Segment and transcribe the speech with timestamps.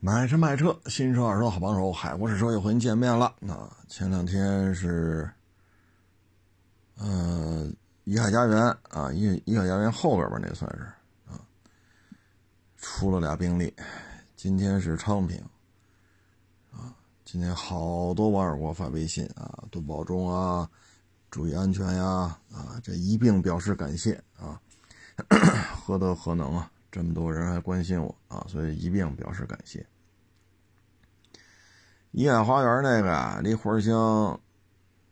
[0.00, 3.34] 买车卖车，新车二手好帮手，海博士车又和您见面了。
[3.40, 5.28] 那前两天是，
[6.98, 7.68] 呃，
[8.04, 10.84] 怡海家园啊，怡怡海家园后边吧，那算是
[11.28, 11.34] 啊，
[12.76, 13.74] 出了俩病例。
[14.36, 15.36] 今天是昌平，
[16.70, 16.94] 啊，
[17.24, 20.70] 今天好多网友给我发微信啊，多保重啊，
[21.28, 24.60] 注意安全呀，啊，这一并表示感谢啊，
[25.74, 26.70] 何德何能啊！
[26.98, 29.86] 这么多人还关心我啊，所以一并表示感谢。
[32.10, 34.40] 怡海花园那个啊，离花乡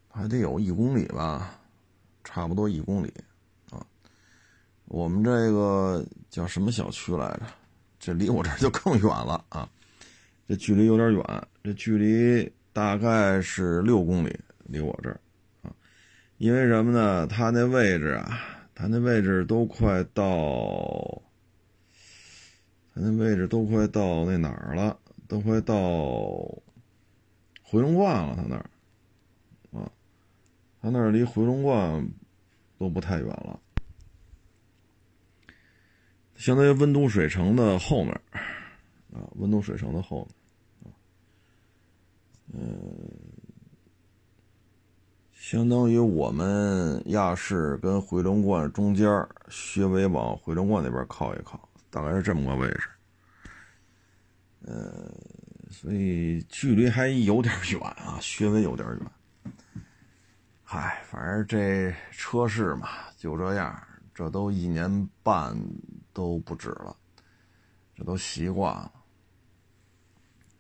[0.09, 1.61] 还得有一公里吧，
[2.25, 3.15] 差不多一公里
[3.71, 3.87] 啊。
[4.87, 7.43] 我们这个叫什么小区来着？
[8.01, 9.69] 这离我这就更远了啊，
[10.49, 15.21] 这距离有点远，这距离大概是六公里，离我这儿
[15.63, 15.71] 啊。
[16.39, 17.29] 因为什么呢？
[17.29, 18.41] 他那位置啊，
[18.75, 21.23] 他那位置都快到。
[22.97, 25.77] 他那位置都快到那哪儿了，都快到
[27.63, 28.35] 回龙观了。
[28.35, 28.71] 他那儿，
[29.79, 29.93] 啊，
[30.81, 32.09] 他那儿离回龙观
[32.79, 33.61] 都不太远了，
[36.37, 38.19] 相当于温都水城的后面，
[39.13, 40.27] 啊，温都水城的后
[40.83, 40.97] 面，啊，
[42.55, 42.81] 嗯，
[45.35, 49.07] 相当于我们亚市跟回龙观中间，
[49.51, 51.69] 稍微往回龙观那边靠一靠。
[51.97, 52.89] 大概是这么个位置，
[54.67, 55.11] 呃，
[55.71, 59.01] 所以距离还有点远啊，稍微有点远。
[60.63, 63.83] 嗨，反正这车市嘛，就这样，
[64.15, 65.59] 这都一年半
[66.13, 66.95] 都不止了，
[67.95, 68.93] 这都习惯了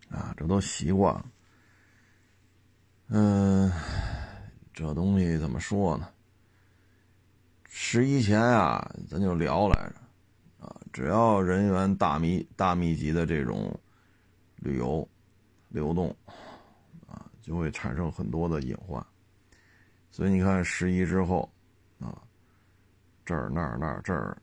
[0.08, 1.26] 啊，这都习惯了。
[3.08, 3.70] 嗯，
[4.72, 6.08] 这东西怎么说呢？
[7.68, 10.05] 十一前啊，咱就聊来着。
[10.92, 13.78] 只要人员大密大密集的这种
[14.56, 15.06] 旅游
[15.68, 16.08] 流动
[17.06, 19.04] 啊，就会产生很多的隐患。
[20.10, 21.50] 所以你看十一之后
[22.00, 22.22] 啊，
[23.24, 24.36] 这儿那儿那儿这儿，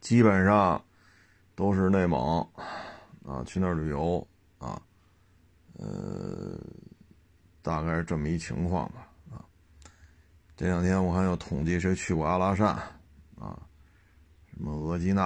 [0.00, 0.84] 基本上
[1.54, 2.46] 都是内蒙
[3.24, 4.26] 啊，去那儿旅游
[4.58, 4.80] 啊，
[5.78, 6.60] 呃，
[7.62, 9.40] 大概是这么一情况吧啊。
[10.54, 12.78] 这两天我还有统计谁去过阿拉善。
[14.56, 15.24] 什么额济纳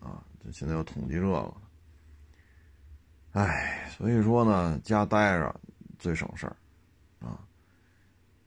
[0.00, 0.24] 啊？
[0.44, 1.54] 这现在又统计这个，
[3.32, 5.54] 哎，所以说呢，家待着
[5.96, 6.56] 最省事儿
[7.20, 7.38] 啊。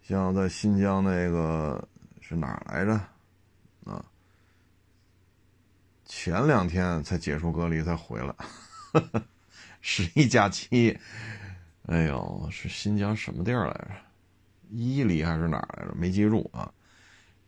[0.02, 1.88] 像在新疆那个
[2.20, 2.94] 是哪来着
[3.86, 4.04] 啊？
[6.04, 8.36] 前两天才解除隔离才回来，
[9.80, 11.00] 十一假期。
[11.86, 13.92] 哎呦，是新疆什么地儿来着？
[14.72, 15.96] 伊犁还是哪儿来着？
[15.96, 16.70] 没记住啊。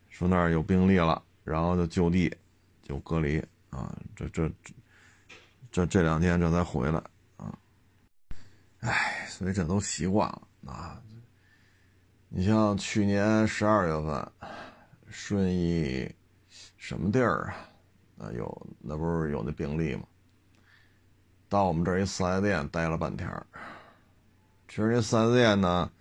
[0.09, 2.33] 说那儿有病例了，然后就就地。
[2.83, 3.39] 就隔离
[3.69, 4.51] 啊，这这
[5.71, 7.01] 这这两天这才回来
[7.37, 7.57] 啊，
[8.81, 10.29] 哎，所以这都习惯
[10.61, 11.01] 了啊。
[12.29, 14.31] 你像去年十二月份，
[15.09, 16.13] 顺义
[16.77, 17.53] 什么地儿
[18.17, 18.27] 啊？
[18.27, 20.03] 啊有那不是有那病例吗？
[21.49, 23.29] 到我们这儿一四 S 店待了半天
[24.67, 25.91] 其实这四 S 店呢，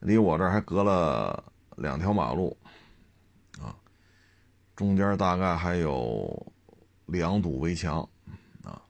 [0.00, 2.56] 离我这儿还隔了两条马路。
[4.76, 6.52] 中间大概还有
[7.06, 8.06] 两堵围墙，
[8.62, 8.80] 啊，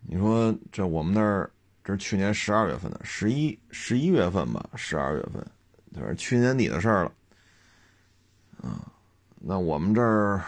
[0.00, 1.48] 你说这我们那儿
[1.84, 5.46] 这是去年十二月份的，十一十一月份吧，十二月份，
[5.94, 7.12] 就是去年底的事儿了，
[8.60, 8.92] 啊，
[9.36, 10.44] 那我们这儿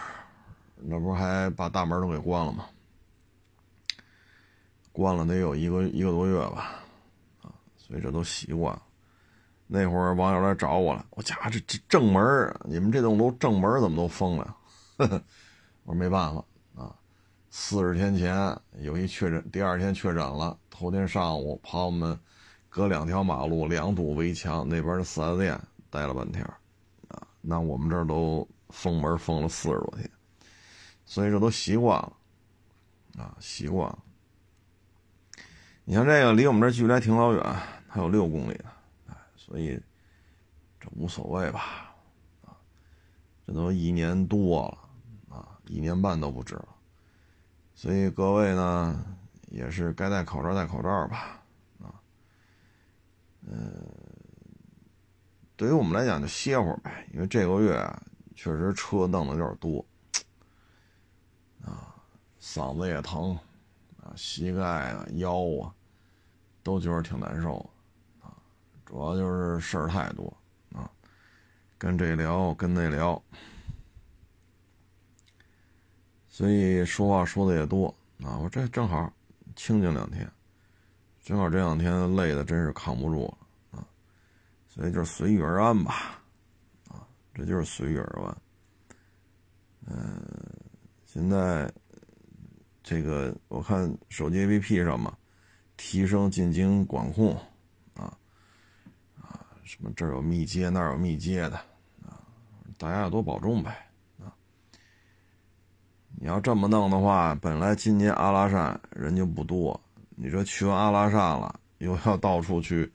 [0.75, 2.65] 那不还把大门都给关了吗？
[4.91, 6.83] 关了得有一个一个多月吧，
[7.41, 8.83] 啊，所以这都习惯了。
[9.67, 12.21] 那会儿网友来找我了，我家这这正门
[12.65, 14.55] 你们这栋楼正门怎么都封了？
[15.85, 16.43] 我说没办法
[16.75, 16.95] 啊，
[17.49, 22.17] 四十天前有一确诊，第二天确诊了，头天上午跑我们
[22.69, 25.59] 隔两条马路两堵围墙那边的四 S 店
[25.89, 26.43] 待了半天
[27.07, 30.09] 啊，那我们这儿都封门封了四十多天，
[31.05, 32.13] 所以这都习惯了
[33.17, 33.99] 啊，习惯了。
[35.85, 37.43] 你像这个离我们这距离还挺老远，
[37.87, 38.71] 还有六公里呢。
[39.53, 39.79] 所以，
[40.79, 41.93] 这无所谓吧，
[42.43, 42.57] 啊，
[43.45, 46.69] 这都一年多了，啊，一年半都不止了。
[47.75, 49.05] 所以各位呢，
[49.49, 51.39] 也是该戴口罩戴口罩吧，
[51.83, 51.93] 啊，
[53.41, 53.71] 嗯，
[55.55, 57.77] 对于我们来讲就歇会儿呗，因为这个月
[58.33, 59.85] 确实车弄的有点多，
[61.63, 61.93] 啊，
[62.41, 63.37] 嗓子也疼，
[64.01, 65.71] 啊，膝盖啊、腰啊，
[66.63, 67.69] 都觉得挺难受。
[68.85, 70.35] 主要就是事儿太多
[70.73, 70.89] 啊，
[71.77, 73.21] 跟这聊，跟那聊，
[76.29, 77.87] 所以说话说的也多
[78.23, 79.11] 啊，我这正好
[79.55, 80.29] 清静两天，
[81.23, 83.87] 正好这两天累的真是扛不住了啊，
[84.67, 86.21] 所以就随遇而安吧，
[86.89, 88.37] 啊，这就是随遇而安。
[89.85, 90.21] 嗯，
[91.05, 91.71] 现在
[92.81, 95.17] 这个我看手机 APP 上嘛，
[95.77, 97.37] 提升进京管控，
[99.63, 101.57] 什么这儿有密接，那儿有密接的，
[102.05, 102.19] 啊，
[102.77, 103.71] 大家要多保重呗。
[104.19, 104.31] 啊
[106.15, 109.77] 你要这么弄的话，本来今年阿拉善人就不多，
[110.11, 112.89] 你说去完阿拉善了，又要到处去，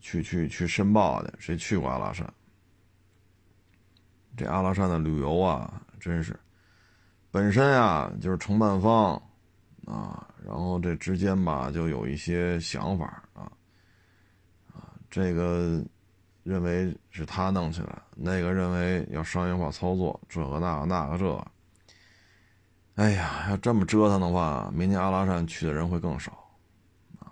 [0.00, 2.30] 去去去申报的，谁去过阿拉善？
[4.36, 6.38] 这阿拉善的旅游啊，真是，
[7.30, 9.14] 本身啊就是承办方
[9.86, 13.50] 啊，然后这之间吧就有一些想法，啊，
[15.12, 15.84] 这个
[16.42, 21.24] 认为是他弄起来，那个认为要商业化操作，这个那个那个这。
[21.26, 21.46] 个。
[22.94, 26.32] 哎呀，要这么折腾的话，明年阿拉善去的人会更少，
[27.18, 27.28] 啊。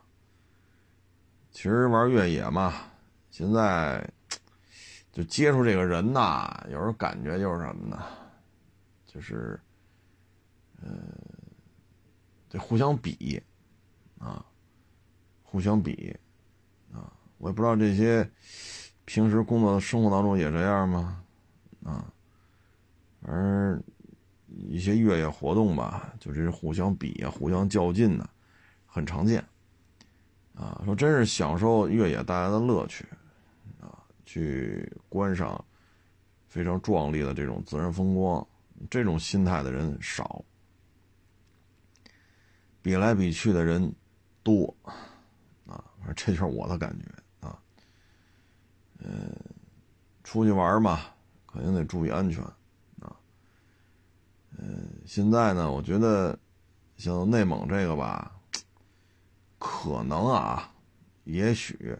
[1.51, 2.75] 其实玩越野嘛，
[3.31, 4.07] 现在
[5.11, 8.03] 就接触这个人呐，有时候感觉就是什么呢？
[9.07, 9.59] 就是，
[10.83, 10.89] 呃，
[12.49, 13.43] 得互相比，
[14.19, 14.45] 啊，
[15.43, 16.17] 互相比，
[17.41, 18.31] 我也不知道这些
[19.05, 21.23] 平时工作生活当中也这样吗？
[21.83, 22.05] 啊，
[23.23, 23.83] 而。
[24.67, 28.29] 一些越野活动吧，就是互相比啊，互相较劲的，
[28.85, 29.43] 很常见。
[30.55, 33.07] 啊，说真是享受越野带来的乐趣，
[33.81, 35.65] 啊，去观赏
[36.49, 38.45] 非常壮丽的这种自然风光，
[38.91, 40.45] 这种心态的人少，
[42.83, 43.95] 比来比去的人
[44.43, 44.75] 多，
[45.67, 45.83] 啊，
[46.17, 47.05] 这就是我的感觉
[49.03, 49.35] 嗯，
[50.23, 51.01] 出去玩嘛，
[51.47, 52.43] 肯定得注意安全。
[52.45, 53.17] 啊
[54.59, 56.39] 嗯，现在呢，我觉得
[56.97, 58.31] 像内蒙这个吧，
[59.59, 60.71] 可能啊，
[61.25, 61.99] 也许，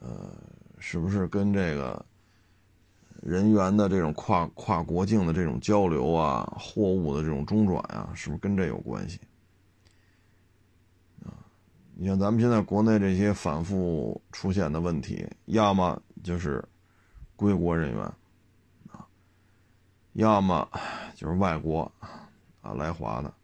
[0.00, 0.30] 呃，
[0.78, 2.04] 是不是跟这个
[3.22, 9.18] 人员的这种跨跨国境的这种交流啊，货物的这种中转啊，是不是跟这有关系？
[11.96, 16.64] 你像咱们现在国内这些反复出现的问题，要么就是
[17.36, 18.12] 归国人员。
[20.14, 20.68] 要么
[21.16, 21.90] 就是外国
[22.60, 23.34] 啊来华的，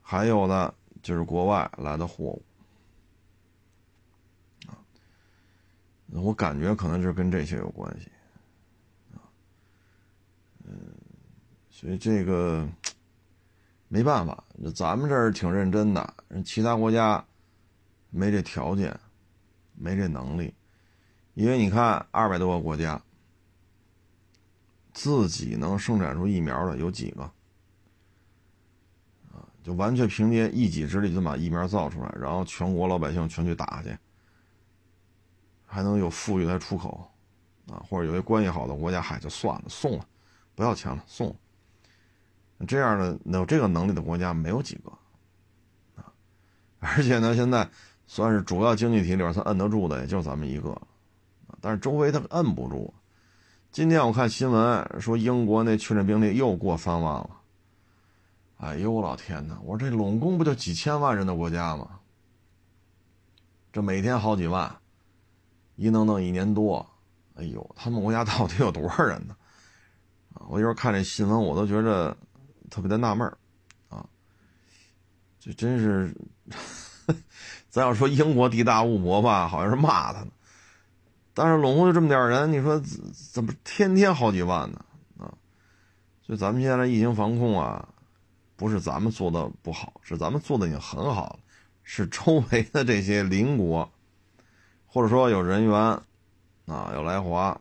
[0.00, 0.72] 还有的
[1.02, 2.42] 就是国外来的货物
[4.66, 4.80] 啊。
[6.12, 8.10] 我感觉可能就是跟这些有关系
[9.12, 9.20] 啊。
[10.64, 10.74] 嗯，
[11.68, 12.66] 所以这个
[13.88, 14.42] 没办法，
[14.74, 16.14] 咱们这儿挺认真的，
[16.46, 17.22] 其他国家
[18.10, 18.98] 没这条件，
[19.74, 20.54] 没这能力，
[21.34, 23.00] 因为你看二百多个国家。
[24.90, 27.22] 自己能生产出疫苗的有几个？
[29.30, 33.96] 啊，就完全凭借一己之力就把疫苗造出来，然后全国老百姓全去打去，
[35.64, 37.08] 还能有富裕来出口，
[37.68, 40.04] 啊，或者有些关系好的国家，嗨，就算了，送了，
[40.56, 41.36] 不要钱了，送了。
[42.66, 44.90] 这样的有这个能力的国家没有几个，
[45.94, 46.12] 啊，
[46.80, 47.70] 而且呢，现在
[48.08, 50.76] 算是主要经济体里边，他摁得住的也就咱们一个，
[51.60, 52.92] 但是周围他摁不住。
[53.70, 57.30] 今天我看新闻说，英国那确诊病例又过三万了。
[58.56, 59.56] 哎呦我老天哪！
[59.62, 62.00] 我说这拢共不就几千万人的国家吗？
[63.72, 64.74] 这每天好几万，
[65.76, 66.84] 一弄弄一年多，
[67.34, 69.36] 哎呦，他们国家 到底有多少人呢？
[70.32, 72.16] 啊，我有时候看这新闻，我都觉着
[72.70, 73.36] 特别的纳闷儿
[73.90, 74.04] 啊。
[75.38, 76.12] 这真是，
[77.78, 80.32] 咱要说英国地大物博吧，好像是骂他呢。
[81.32, 82.82] 但是拢共就这么点人，你说
[83.32, 84.84] 怎么天天好几万呢？
[85.16, 85.30] 啊，
[86.26, 87.88] 所以咱们现在疫情防控啊，
[88.56, 91.38] 不是咱们做的不好，是咱们做的已经很好了，
[91.84, 93.88] 是周围的这些邻国，
[94.84, 95.72] 或者说有人员
[96.66, 97.60] 啊要来华，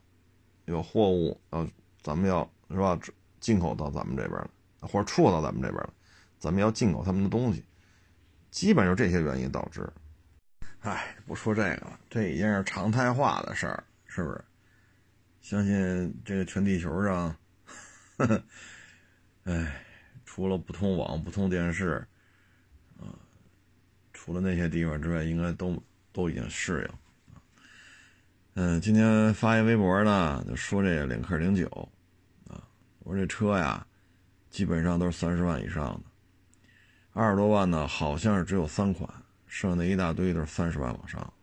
[0.66, 1.68] 有货物要
[2.02, 3.00] 咱们要是吧
[3.40, 5.94] 进口到咱们这边了，或者出口到咱们这边了，
[6.40, 7.64] 咱们要进口他们的东西，
[8.50, 9.88] 基本就这些原因导致。
[10.82, 14.44] 哎，不说这个了，这已经是常态化的事儿，是不是？
[15.42, 17.36] 相信这个全地球上，
[19.44, 19.84] 哎，
[20.26, 22.06] 除了不通网、不通电视，
[23.00, 23.16] 啊，
[24.14, 25.82] 除了那些地方之外，应该都
[26.12, 26.98] 都已经适应。
[28.56, 31.68] 嗯，今天发一微博呢，就说这个领克零九，
[32.48, 32.64] 啊，
[33.00, 33.86] 我说这车呀，
[34.50, 36.02] 基本上都是三十万以上的，
[37.14, 39.10] 二十多万呢，好像是只有三款。
[39.48, 41.34] 剩下那一大堆都是三十万往上。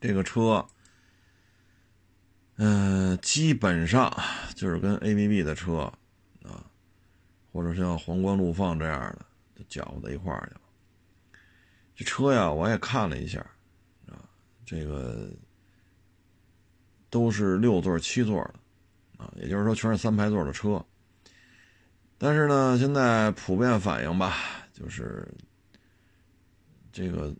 [0.00, 0.64] 这个车，
[2.56, 4.12] 嗯，基本上
[4.54, 5.92] 就是跟 A B B 的车
[6.42, 6.64] 啊，
[7.50, 9.26] 或者像皇冠陆放这样的，
[9.56, 10.60] 就搅和在一块儿去了。
[11.94, 13.40] 这车呀，我也看了一下，
[14.06, 14.20] 啊，
[14.64, 15.30] 这个
[17.08, 20.84] 都是六座、七座的，啊，也就是说全是三排座的车。
[22.18, 24.36] 但是呢，现在普遍反映吧，
[24.72, 25.26] 就是
[26.96, 27.30] 这个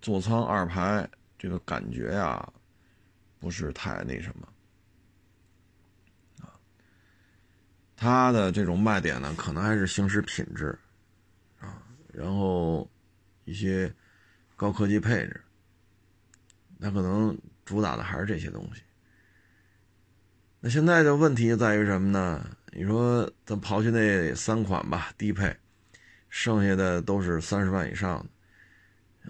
[0.00, 1.06] 座舱二排
[1.38, 2.50] 这个感觉呀，
[3.38, 4.48] 不是太那什么
[6.40, 6.48] 啊。
[7.94, 10.78] 它的这种卖点呢，可能还是行驶品质，
[11.60, 11.82] 啊，
[12.14, 12.90] 然后
[13.44, 13.94] 一些
[14.56, 15.38] 高科技配置，
[16.78, 18.80] 那可能主打的还是这些东西。
[20.60, 22.56] 那现在的问题在于什么呢？
[22.72, 25.54] 你说咱刨去那三款吧，低配，
[26.30, 28.26] 剩下的都是三十万以上的，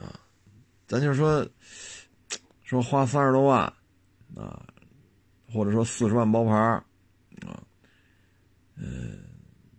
[0.01, 0.19] 啊，
[0.87, 1.47] 咱就说
[2.63, 3.61] 说花三十多万，
[4.37, 4.67] 啊，
[5.53, 6.85] 或者说四十万包牌啊。
[8.77, 9.21] 嗯，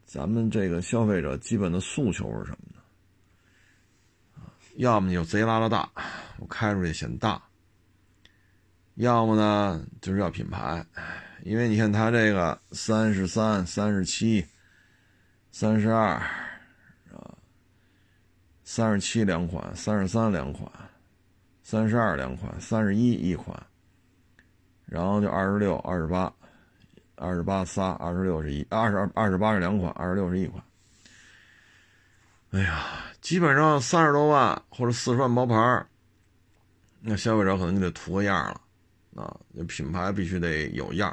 [0.06, 2.82] 咱们这个消费者基本的诉求是什么呢？
[4.78, 5.90] 要么就贼拉拉大，
[6.40, 7.42] 我开出去显大；
[8.96, 10.86] 要么呢就是要品牌，
[11.44, 14.46] 因为你看它这个三十三、三十七、
[15.52, 16.22] 三十二，
[18.66, 20.70] 三十七两款，三十三两款，
[21.64, 23.58] 三十二两款，三十一一款，
[24.86, 26.34] 然后就二十六、二十八。
[27.18, 30.62] 二十八仨，二十六是一，二十二二十八是两款，二十六是一款。
[32.52, 35.86] 哎呀，基本上三十多万或者四十万包牌
[37.00, 41.10] 那消费者可能就得图个样了啊，那品牌必须得有样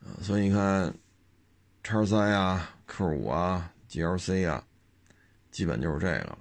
[0.00, 0.14] 啊。
[0.20, 0.94] 所以你看，
[1.82, 4.64] 叉三呀、Q 五啊、GLC 啊，
[5.52, 6.38] 基本就是这个了。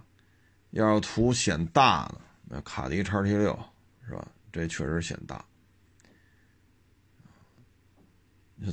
[0.71, 3.57] 要是图显大的，那卡迪叉 T 六
[4.07, 4.27] 是吧？
[4.51, 5.45] 这确实显大。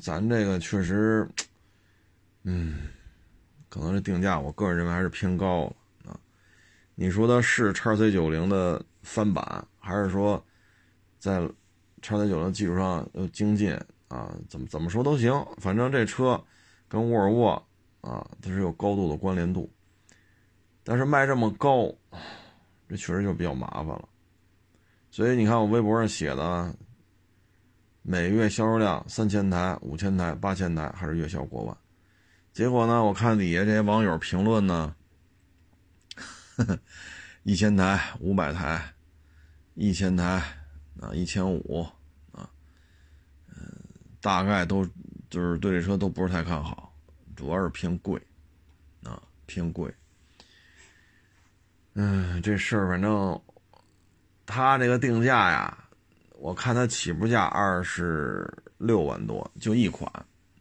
[0.00, 1.28] 咱这个确实，
[2.44, 2.88] 嗯，
[3.68, 6.20] 可能这定价，我个人认为还是偏高了啊。
[6.94, 10.44] 你说它是叉 C 九零的翻版，还是说
[11.18, 11.40] 在
[12.00, 13.72] 叉 C 九零基础上又精进
[14.08, 14.32] 啊？
[14.48, 16.40] 怎么怎么说都行，反正这车
[16.86, 17.50] 跟沃尔沃
[18.02, 19.68] 啊，它是有高度的关联度。
[20.88, 21.92] 但是卖这么高，
[22.88, 24.08] 这确实就比较麻烦了。
[25.10, 26.74] 所以你看我微博上写的。
[28.00, 31.76] 每月销售量三千台、五千台、八千台，还是月销过万？
[32.54, 33.04] 结果呢？
[33.04, 34.96] 我看底下这些网友评论呢，
[37.42, 38.94] 一千台、五百台、
[39.74, 40.42] 一千台
[41.02, 41.86] 啊、一千五
[42.32, 42.48] 啊，
[43.48, 43.78] 嗯，
[44.22, 44.86] 大概都
[45.28, 46.90] 就是对这车都不是太看好，
[47.36, 48.18] 主要是偏贵
[49.02, 49.92] 啊，偏贵。
[52.00, 53.40] 嗯，这事儿反正
[54.46, 55.76] 他这个定价呀。
[56.40, 60.08] 我看它起步价二十六万多，就一款，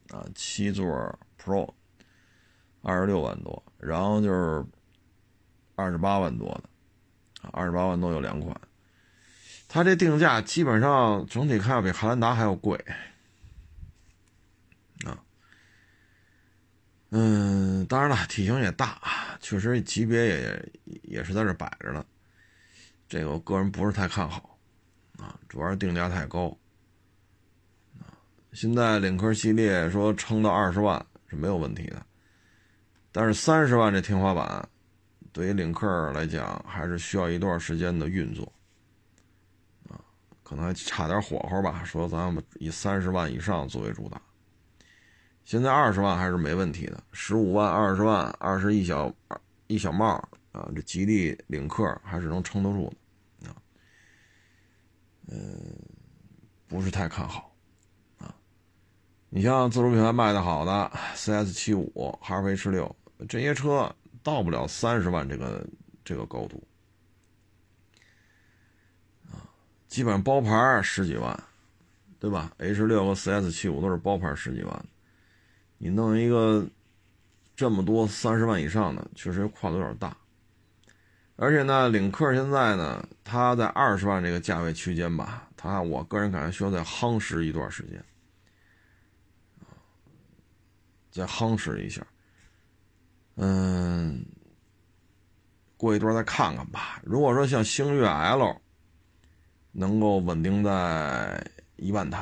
[0.09, 0.87] 啊，七座
[1.39, 1.71] Pro，
[2.81, 4.65] 二十六万多，然后就是
[5.75, 6.63] 二十八万多的，
[7.51, 8.59] 二十八万多有两款，
[9.67, 12.75] 它这定价基本上整体看要比汉兰达还要贵，
[15.05, 15.13] 啊，
[17.09, 18.99] 嗯，当然了，体型也大，
[19.39, 20.71] 确实级别也
[21.03, 22.05] 也是在这摆着呢，
[23.07, 24.57] 这个我个人不是太看好。
[25.17, 26.55] 啊，主要是定价太高。
[27.99, 28.11] 啊，
[28.51, 32.05] 现在领克系列说撑到二十万是没有问题的，
[33.11, 34.69] 但是三十万这天花板，
[35.31, 38.51] 对于领克来讲还是需要一段时间的运作。
[39.89, 39.97] 啊，
[40.43, 41.83] 可能还差点火候吧。
[41.83, 44.21] 说咱们以三十万以上作为主打，
[45.47, 49.09] 现在二十万还是没问题的，十五万、二十万、二十一小
[49.67, 50.15] 一小帽
[50.51, 52.93] 啊，这吉利领克还是能撑得住
[53.39, 53.55] 的啊。
[55.29, 55.57] 嗯，
[56.67, 57.55] 不是太看好，
[58.17, 58.35] 啊，
[59.29, 62.93] 你像自主品牌卖的好的 CS 七五、哈弗 H 六
[63.29, 63.89] 这些车，
[64.21, 65.65] 到不了三十万这个
[66.03, 66.61] 这个高度，
[69.31, 69.47] 啊，
[69.87, 71.41] 基本上包牌十几万，
[72.19, 74.85] 对吧？H 六和 CS 七五都是包牌十几万，
[75.77, 76.67] 你弄一个
[77.55, 80.15] 这么多三十万以上的，确实跨度有点大。
[81.35, 88.03] 而且呢，领克现在呢，它在二十万这个价位区间吧，它我个人感觉需要再夯实一段时间，
[91.11, 92.05] 再夯实一下，
[93.35, 94.25] 嗯，
[95.77, 96.99] 过一段再看看吧。
[97.03, 98.59] 如果说像星越 L
[99.71, 102.19] 能够稳定在一万台，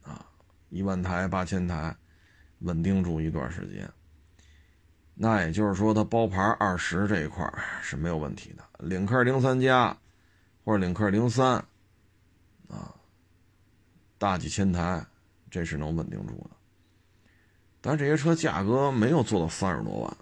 [0.00, 0.24] 啊，
[0.70, 1.94] 一万台八千台，
[2.66, 3.90] 稳定住一段时间。
[5.14, 8.62] 那也就是说，它包牌二十这一块是没有问题的。
[8.86, 9.96] 领克零三加，
[10.62, 11.54] 或者领克零三，
[12.68, 12.94] 啊，
[14.18, 15.02] 大几千台，
[15.50, 16.50] 这是能稳定住的。
[17.80, 20.16] 但这些车价格没有做到三十多万，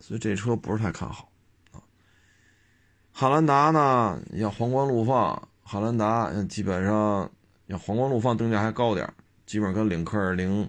[0.00, 1.30] 所以这车不是太看好
[1.70, 1.78] 啊。
[3.12, 7.30] 汉兰达呢，要皇冠陆放，汉兰达基本上
[7.66, 9.08] 要皇冠陆放定价还高点
[9.44, 10.68] 基本上跟领克零，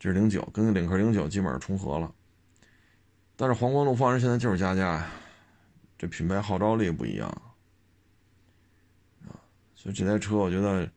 [0.00, 2.10] 这是零九，跟领克零九基本上重合了。
[3.36, 5.06] 但是皇冠陆放人现在就是加价呀，
[5.98, 7.28] 这品牌号召力不一样
[9.28, 9.36] 啊，
[9.74, 10.90] 所以这台车我觉得，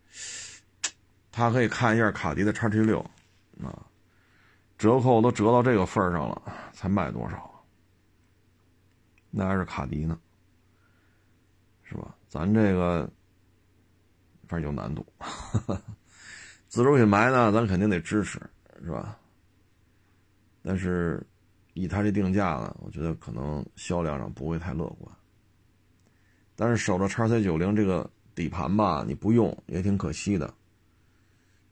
[1.32, 3.00] 他可以看一下卡迪的叉 T 六
[3.62, 3.86] 啊。
[4.78, 6.42] 折扣都折到这个份上了，
[6.74, 7.64] 才卖多少？
[9.30, 10.18] 那还是卡迪呢，
[11.84, 12.16] 是吧？
[12.30, 13.10] 咱这个
[14.48, 15.06] 反正有难度。
[16.68, 18.42] 自主品牌呢，咱肯定得支持，
[18.82, 19.20] 是吧？
[20.62, 21.22] 但是
[21.74, 25.14] 以它这定价呢，我觉得可能销量上不会太乐观。
[26.56, 30.54] 但是守着叉 C 九零这个底盘吧，你不用也挺可惜的。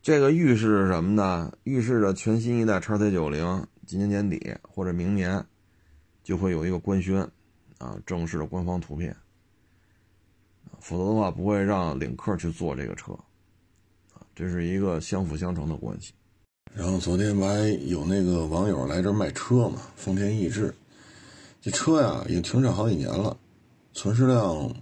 [0.02, 1.52] 这个预示着什么呢？
[1.64, 5.46] 预示着全新一代叉 C 九零今年年底或者明年
[6.24, 7.22] 就会有一个官宣，
[7.78, 9.16] 啊，正式的官方图片。
[10.80, 13.14] 否则的话，不会让领克去做这个车，
[14.14, 16.12] 啊，这是一个相辅相成的关系。
[16.74, 19.82] 然后昨天不还有那个网友来这卖车嘛？
[19.96, 20.74] 丰田逸致，
[21.62, 23.38] 这车呀已经停产好几年了，
[23.94, 24.74] 存世量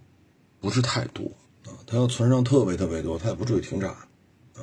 [0.60, 1.26] 不是太多
[1.66, 1.74] 啊。
[1.88, 4.62] 它要存上特别特别多，它也不至于停产啊。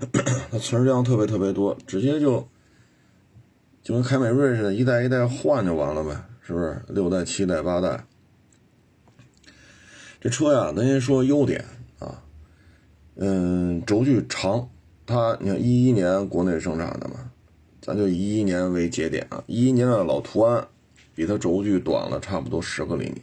[0.50, 2.48] 它存世量特别特别多，直接就
[3.82, 6.82] 就跟凯美瑞似的，一代一代换就完了呗，是不是？
[6.88, 8.06] 六代、七代、八代，
[10.20, 11.64] 这车呀，咱先说优点
[11.98, 12.22] 啊，
[13.16, 14.68] 嗯，轴距长，
[15.10, 17.32] 它你看一一年国内生产的嘛，
[17.82, 20.64] 咱就以一一年为节点啊，一一年的老途安
[21.16, 23.20] 比它轴距短了差不多十个厘米，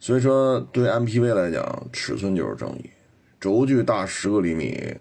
[0.00, 2.90] 所以说对 MPV 来讲，尺寸就是正义，
[3.38, 4.96] 轴距大十个厘米。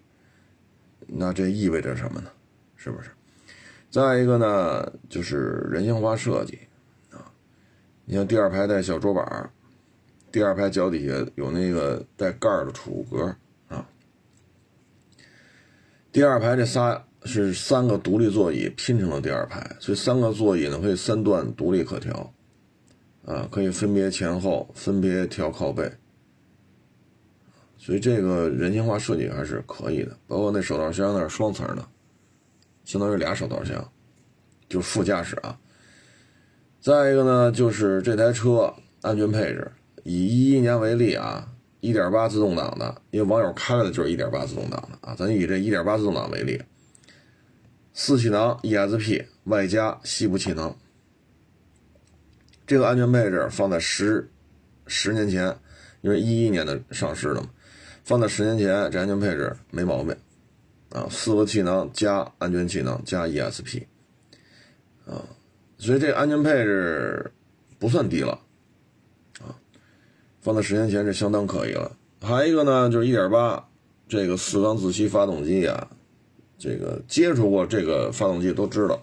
[1.08, 2.30] 那这意味着什么呢？
[2.76, 3.10] 是不是？
[3.90, 6.60] 再一个呢，就是人性化设计
[7.12, 7.32] 啊。
[8.06, 9.50] 你像第二排带小桌板，
[10.32, 13.36] 第二排脚底下有那个带盖儿的储物格。
[16.14, 22.32] 第二排这仨是三个独立座椅拼成了第二排，所以三个座椅呢可以三段独立可调
[23.26, 25.92] 啊，可以分别前后分别调靠背。
[27.80, 31.84] 所以这个人性化设计还是可以的，包括那手套箱那是双层的，
[32.86, 33.92] 相当于俩手套箱，
[34.70, 35.58] 就是副驾驶啊。
[36.80, 38.72] 再一个呢，就是这台车
[39.02, 39.72] 安全配置，
[40.04, 41.53] 以一一年为例啊，
[41.84, 46.58] 一点八自动挡的，因为网友开的就是一点八自动挡的啊，咱以这一点八自动挡为例，
[47.92, 50.74] 四气囊 ESP 外加西部气囊，
[52.66, 54.32] 这个安全配置放在十
[54.88, 55.54] 十年前，
[56.00, 57.50] 因为一一年的上市了嘛。
[58.06, 60.16] 放在十年前，这安全配置没毛病，
[60.90, 63.84] 啊，四个气囊加安全气囊加 ESP，
[65.06, 65.20] 啊，
[65.78, 67.30] 所以这安全配置
[67.78, 68.40] 不算低了，
[70.44, 71.92] 放在十年前是相当可以了。
[72.22, 73.64] 还有一个呢，就是1.8
[74.08, 75.90] 这个四缸自吸发动机啊，
[76.60, 79.02] 这个接触过这个发动机都知道，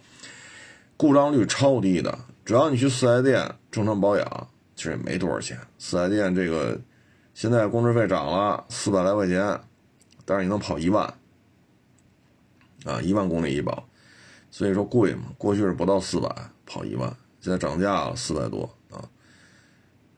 [0.97, 5.59] 故障率超低的，只要你去四 S 店正常保养，其实也没多少钱。
[5.79, 6.79] 四 S 店这个。
[7.33, 9.59] 现在工时费涨了四百来块钱，
[10.27, 11.07] 但是你能跑一万，
[12.85, 13.89] 啊，一万公里一保，
[14.51, 15.23] 所以说贵嘛。
[15.39, 16.29] 过去是不到四百
[16.67, 17.09] 跑一万，
[17.41, 19.09] 现在涨价了四百多啊。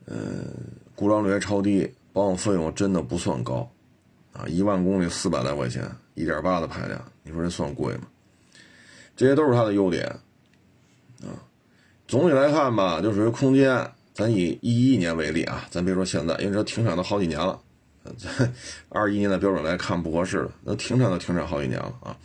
[0.07, 0.53] 嗯，
[0.95, 3.69] 故障率还超低，保养费用真的不算高，
[4.31, 8.03] 啊，一万公里四百来块钱，一点八的排量，你说这算贵吗？
[9.15, 10.05] 这些都是它的优点，
[11.21, 11.33] 啊，
[12.07, 13.91] 总体来看吧，就属于空间。
[14.13, 17.59] 咱以一一年为例啊，咱别说现在，因为这停产都好几年了，
[18.15, 18.53] 咱
[18.89, 22.15] 二一年的标准来看不合适了，那停产都停产好几年了啊。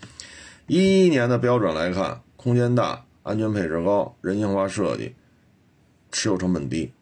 [0.67, 5.15] 一一年的标准来看，空间大，安全配置高，人性化设计，
[6.13, 6.93] 持有成本低，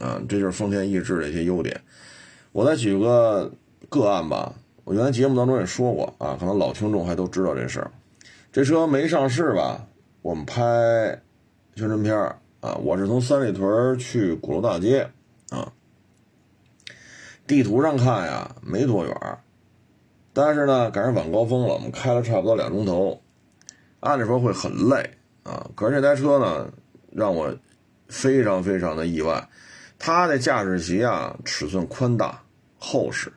[0.00, 1.80] 啊，这就是丰田逸致的一些优点。
[2.52, 3.52] 我再举个
[3.88, 4.54] 个案吧，
[4.84, 7.90] 我原来节目当中也说过啊，可能老听众还都知道这事儿。
[8.52, 9.86] 这车没上市吧，
[10.22, 11.20] 我们拍
[11.74, 12.34] 宣传片。
[12.60, 15.10] 啊，我是从三里屯去鼓楼大街，
[15.50, 15.70] 啊，
[17.46, 19.14] 地图上看呀没多远，
[20.32, 23.20] 但是呢赶上晚高峰了，我们开了差不多两钟头，
[24.00, 25.10] 按理说会很累
[25.42, 26.72] 啊，可是这台车呢
[27.12, 27.54] 让我
[28.08, 29.46] 非常非常的意外，
[30.06, 32.38] 它的驾驶席啊尺寸宽大
[32.78, 33.32] 厚实，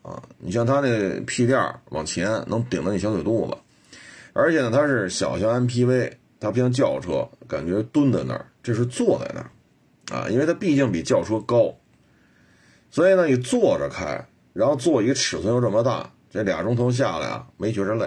[0.00, 3.98] 啊，你像它那屁垫往前能顶到你小腿肚子，
[4.32, 6.12] 而且呢它是小型 MPV。
[6.38, 11.74] 它不像轿车，感觉蹲在那儿，这是坐在那儿，啊，因为它毕竟比轿车高，
[12.90, 18.06] 所以呢，你坐着开，然后座椅尺寸又这么大，这俩钟头下来啊，没觉着累，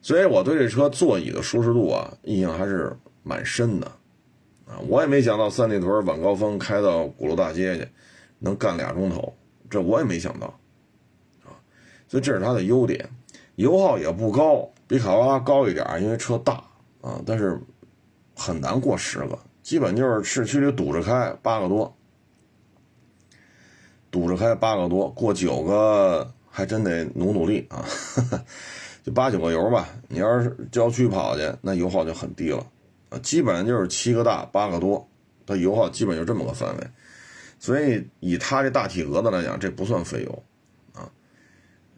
[0.00, 3.90] 所以我对这车座椅的舒适度啊，印象还是蛮深的，
[4.66, 7.86] 啊，我也没想到三里屯晚高峰开到鼓楼大街去，
[8.38, 9.34] 能干俩钟头，
[9.68, 10.46] 这我也没想到，
[11.44, 11.52] 啊，
[12.08, 13.08] 所以这是它的优点，
[13.56, 16.64] 油耗也不高，比卡罗拉高一点，因为车大
[17.00, 17.60] 啊，但是
[18.34, 21.94] 很难过十个，基本就是市区里堵着开八个多，
[24.10, 27.84] 堵着开八个多，过九个还真得努努力啊。
[29.04, 32.66] 就八九个油吧，你要是郊区跑去，那油耗就很低了，
[33.20, 35.08] 基本上就是七个大八个多，
[35.46, 36.86] 它油耗基本就这么个范围，
[37.58, 40.42] 所以以它这大体格子来讲，这不算费油，
[40.92, 41.10] 啊，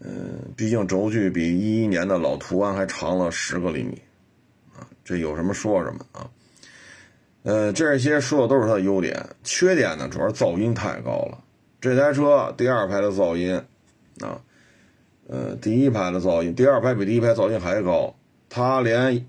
[0.00, 4.00] 嗯，毕竟轴距比一一年的老途安还长了十个厘米，
[4.74, 6.30] 啊，这有什么说什么啊，
[7.42, 11.42] 呃，这些说的都是它的优点，缺点呢主要是噪音太高了，
[11.80, 13.54] 这台车第二排的噪音，
[14.20, 14.40] 啊。
[15.28, 18.14] 呃，第一排的噪音，第二排比第一排噪音还高。
[18.48, 19.26] 它连，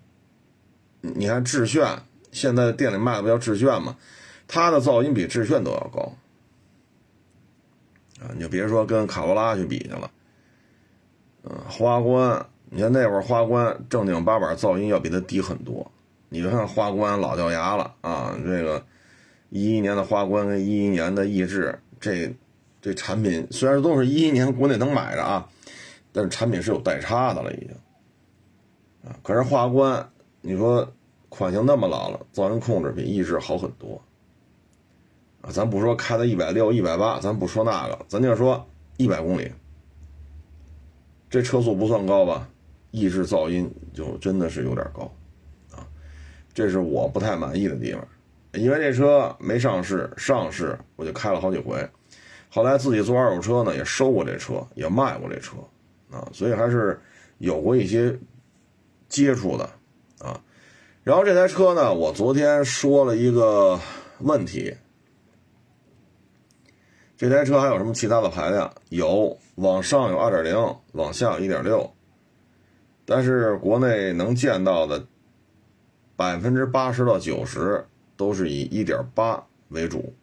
[1.01, 1.88] 你看致炫，
[2.31, 3.95] 现在店里卖的不叫致炫吗？
[4.47, 6.13] 它的噪音比致炫都要高。
[8.19, 10.12] 啊，你就别说跟卡罗拉去比去了。
[11.43, 15.89] 嗯，花冠，你看那会儿花冠正经八百噪音要比它低很多。
[16.29, 18.38] 你就看花冠老掉牙了啊！
[18.43, 18.86] 这个
[19.49, 22.36] 一一年的花冠跟一一年的逸致，这
[22.81, 25.47] 这产品虽然都是一一年国内能买的啊。
[26.12, 27.69] 但是产品是有代差的了，已经
[29.05, 29.15] 啊。
[29.21, 30.10] 可是花冠，
[30.41, 30.88] 你说
[31.30, 34.02] 款型那么老了，噪音控制比逸致好很多
[35.41, 35.50] 啊。
[35.52, 38.65] 咱不说开到一百六、一百八，咱不说那个，咱就说
[38.97, 39.52] 一百公里，
[41.30, 42.47] 这车速不算高吧？
[42.91, 45.12] 逸致噪音就真的是有点高
[45.71, 45.86] 啊。
[46.54, 48.08] 这是我不太满意的地方，
[48.54, 51.88] 因为这车没上市，上市我就开了好几回，
[52.50, 55.58] 后来自己做二手车呢，也收过这车，也卖过这车。
[56.10, 56.97] 啊，所以还是
[57.38, 58.17] 有过一些
[59.10, 59.69] 接触的。
[61.08, 63.80] 然后这台车呢，我昨天说了一个
[64.20, 64.76] 问题，
[67.15, 68.70] 这台车还有什么其他的排量？
[68.89, 71.91] 有，往上有2.0，往下有1.6，
[73.06, 75.06] 但是国内能见到的
[76.17, 77.86] 百分之八十到九十
[78.17, 80.13] 都是以1.8为主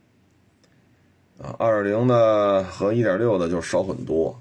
[1.42, 4.38] 啊，2.0的和1.6的就少很多。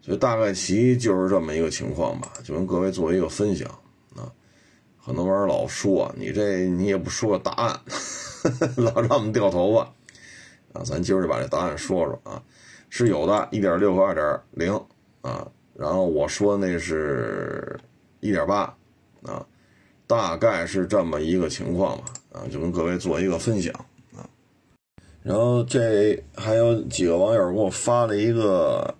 [0.00, 3.70] 就大概其就是这么一个情况吧，就跟各位做一个分享。
[5.04, 7.80] 很多网友老说你这你也不说个答案，
[8.78, 9.80] 老让我们掉头发
[10.72, 10.84] 啊。
[10.84, 12.40] 咱今儿就把这答案说说啊，
[12.88, 14.72] 是有的，一点六和二点零
[15.22, 15.48] 啊。
[15.74, 17.76] 然后我说那是
[18.20, 18.72] 一点八
[19.24, 19.44] 啊，
[20.06, 23.74] 大概是这么一个情况吧啊，就跟各位做一个分享
[24.14, 24.22] 啊。
[25.24, 28.94] 然后这还有几个网友给我发了一个。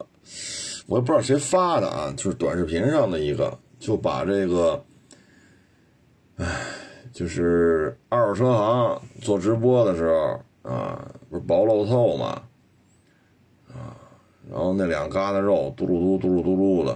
[0.88, 4.84] 我也不知道谁发的啊，就是短视频上的一个，就把这个，
[6.36, 6.46] 唉，
[7.12, 12.42] 就是二手车行做直播的时候啊，不是薄露透嘛，
[13.68, 13.96] 啊，
[14.50, 16.92] 然后那两疙瘩肉嘟噜嘟嘟噜嘟噜的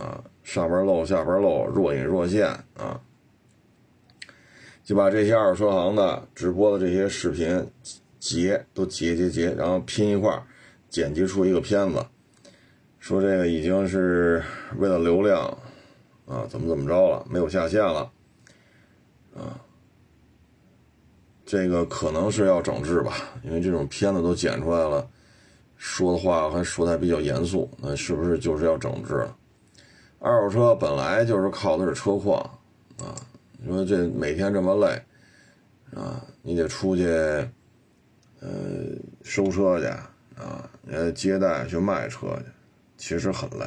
[0.00, 3.00] 啊，上边露下边露，若隐若现啊，
[4.82, 7.70] 就把这些二手车行的直播的这些视频
[8.18, 10.42] 截都截截截，然后拼一块
[10.88, 12.04] 剪辑出一个片子。
[12.98, 14.42] 说这个已经是
[14.76, 15.42] 为了流量，
[16.26, 17.24] 啊，怎么怎么着了？
[17.30, 18.10] 没有下线了，
[19.34, 19.58] 啊，
[21.46, 25.08] 这个可能是要整治吧，因为这种片子都剪出来了，
[25.76, 29.26] 说的话还说的还比较严肃，那是不是就是要整治？
[30.18, 32.38] 二手车本来就是靠的是车况，
[32.98, 33.14] 啊，
[33.58, 35.02] 你说这每天这么累，
[35.98, 37.06] 啊，你得出去，
[38.40, 38.50] 呃，
[39.22, 39.86] 收车去，
[40.38, 42.44] 啊，你还接待去卖车去。
[42.98, 43.64] 其实很累，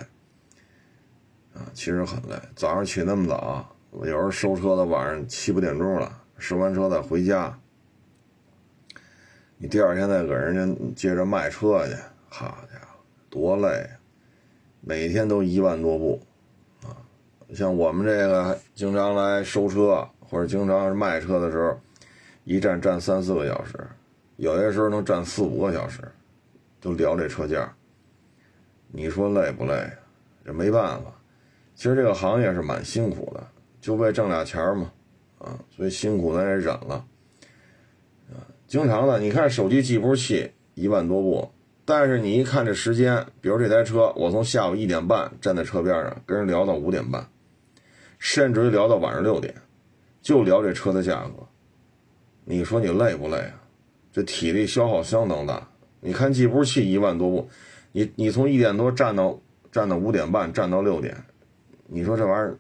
[1.56, 2.36] 啊，其实很累。
[2.56, 7.58] 早上起那么早，有时候收车的晚上七八点钟了，收完车再回家。
[9.58, 11.94] 你第二天再给人家接着卖车去，
[12.28, 13.88] 好家伙，多累！
[14.82, 16.22] 每天都一万多步，
[16.84, 16.98] 啊，
[17.54, 21.80] 像我们这个经常来收车或者经常卖车的时候，
[22.44, 23.88] 一站站三四个小时，
[24.38, 26.02] 有些时候能站四五个小时，
[26.82, 27.74] 就聊这车价。
[28.92, 29.90] 你说累不累？
[30.44, 31.14] 这没办法，
[31.76, 33.48] 其实这个行业是蛮辛苦的，
[33.84, 34.94] 就为挣俩钱嘛，
[35.40, 37.06] 啊，所以辛苦咱也忍了，
[38.32, 41.52] 啊，经常的，你看手机计步器一万多步，
[41.84, 47.28] 但是你一看这时间，比如这台车，我从下午一点半站在车边上跟人聊到五点半，
[48.20, 49.54] 甚至于聊到晚上六点，
[50.22, 51.46] 就聊这车的价格，
[52.46, 53.64] 你说你累不累啊？
[54.14, 55.68] 这体力消耗相当大，
[56.00, 57.50] 你看计步器一万多步。
[57.92, 59.38] 你你从一点多站到
[59.74, 61.16] 站到五点半，站到六点，
[61.88, 62.58] 你说这玩意儿，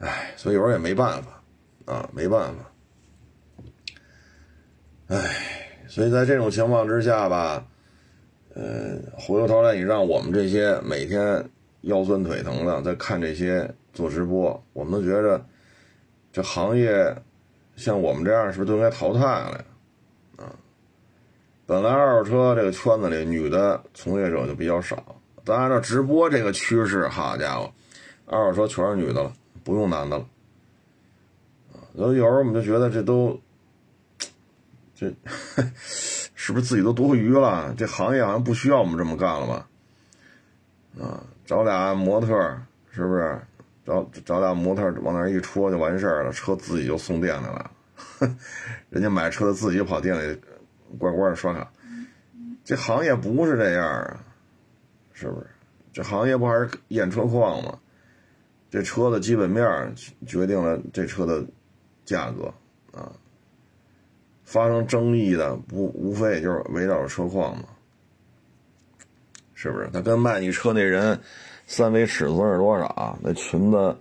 [0.00, 1.42] 哎，所以有时候也没办法
[1.86, 2.70] 啊，没办法。
[5.08, 5.18] 哎，
[5.88, 7.64] 所以在这种情况之下吧，
[8.54, 11.44] 呃，回过头来你让我们这些每天
[11.82, 15.44] 腰酸腿疼的在看这些做直播，我们都觉着
[16.32, 17.14] 这行业
[17.76, 19.64] 像我们这样是不是都应该淘汰了呀？
[20.38, 20.54] 啊，
[21.66, 27.70] 本来二手车这个圈子里女的从业者就比较少，咱按照直播这个趋势，好家伙，
[28.26, 29.32] 二手车全是女的了，
[29.64, 30.26] 不用男的了。
[31.72, 33.40] 啊，有时候我们就觉得这都。
[34.94, 35.10] 这
[35.84, 37.74] 是不是自己都多余了？
[37.76, 39.68] 这行业好像不需要我们这么干了吧？
[41.02, 42.28] 啊，找俩模特
[42.90, 43.40] 是不是？
[43.82, 47.70] 找找俩模特往那一戳就完事儿了，车自己就送店里了。
[48.90, 50.38] 人家买车的自己跑店里
[50.98, 51.72] 乖乖的刷卡。
[52.62, 54.20] 这行业不是这样啊，
[55.14, 55.46] 是不是？
[55.94, 57.78] 这行业不还是验车况吗？
[58.70, 59.94] 这车的基本面
[60.26, 61.44] 决定了这车的
[62.04, 62.46] 价格
[62.98, 63.12] 啊。
[64.44, 67.64] 发生争议的不无非也就是围绕着车况嘛，
[69.54, 69.88] 是不是？
[69.92, 71.16] 他跟卖你车那人
[71.66, 73.16] 三维尺寸是多少？
[73.22, 73.96] 那裙子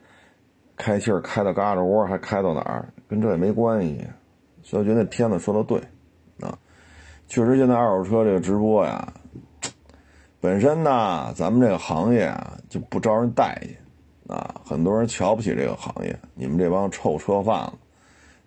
[0.75, 2.91] 开气儿开到嘎吱窝还开到哪儿？
[3.07, 4.03] 跟这也没关系。
[4.63, 5.79] 所以我觉得那片子说的对
[6.41, 6.57] 啊，
[7.27, 9.13] 确实现在二手车这个直播呀，
[10.39, 13.77] 本身呢咱们这个行业啊就不招人待见
[14.29, 16.17] 啊，很多人瞧不起这个行业。
[16.35, 17.73] 你们这帮臭车贩子，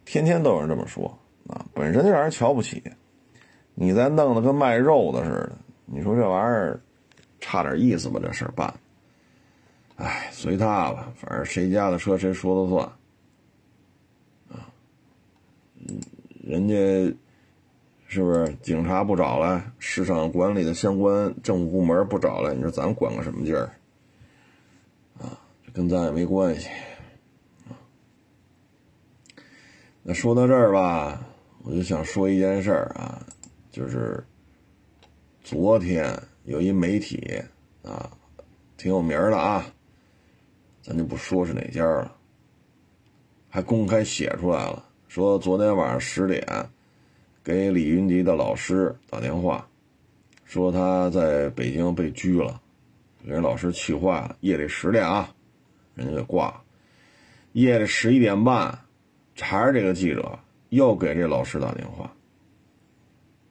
[0.05, 1.19] 天天都有人这么说。
[1.49, 2.81] 啊，本身就让人瞧不起，
[3.75, 5.53] 你再弄得跟卖肉的似的，
[5.87, 6.81] 你说这玩意儿
[7.41, 8.21] 差点意思吧？
[8.23, 8.73] 这事儿办，
[9.97, 12.85] 哎，随他吧，反正谁家的车谁说了算。
[14.51, 14.71] 啊，
[16.45, 16.75] 人家
[18.07, 23.69] 是不是警察不找来，市场管理的相关政府部门不找来，你说咱管个什么劲儿？
[25.73, 26.69] 跟咱也没关系。
[30.03, 31.29] 那说到这儿吧。
[31.65, 33.25] 我就想说一件事儿啊，
[33.71, 34.21] 就是
[35.45, 37.41] 昨天有一媒体
[37.85, 38.11] 啊，
[38.77, 39.65] 挺有名的啊，
[40.83, 42.17] 咱就不说是哪家了，
[43.49, 46.45] 还公开写出来了，说昨天晚上十点
[47.45, 49.69] 给李云迪的老师打电话，
[50.45, 52.61] 说他在北京被拘了，
[53.25, 55.33] 给人老师气坏了，夜里十点啊，
[55.95, 56.63] 人家给挂了，
[57.53, 58.79] 夜里十一点半，
[59.41, 60.39] 还是这个记者。
[60.71, 62.11] 又给这老师打电话，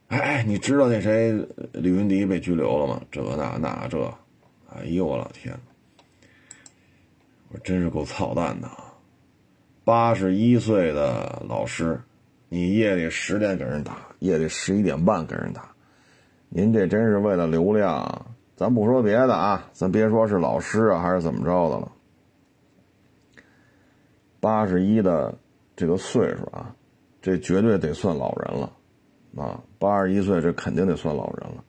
[0.08, 1.30] 哎，你知道那谁
[1.70, 3.00] 李云迪被拘留了吗？
[3.12, 4.12] 这那那这，
[4.74, 5.56] 哎呦我老天！
[7.50, 8.92] 我真是够操蛋的啊！
[9.84, 12.00] 八十一岁的老师，
[12.48, 15.72] 你夜里十点给人打，夜里十一点半给人打，
[16.48, 18.26] 您这真是为了流量？
[18.56, 21.92] 咱不说别的啊，咱别说是老师啊，还是怎么着的了？
[24.42, 25.32] 八十一的
[25.76, 26.74] 这个岁数啊！
[27.20, 28.72] 这绝对得算老人了，
[29.36, 31.62] 啊，八十一岁，这肯定得算老人了。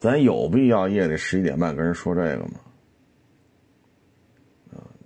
[0.00, 2.58] 咱有必要夜里十一点半跟人说这个吗？